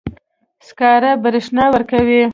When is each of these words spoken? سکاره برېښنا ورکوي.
سکاره 0.67 1.11
برېښنا 1.23 1.65
ورکوي. 1.73 2.21